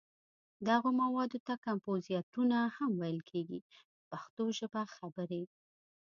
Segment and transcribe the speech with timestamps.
[0.67, 5.43] دغو موادو ته کمپوزېټونه هم ویل کېږي په پښتو ژبه خبرې.